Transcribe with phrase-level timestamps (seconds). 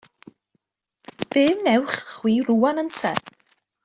[1.31, 3.13] Be wnewch chwi rwan, ynte?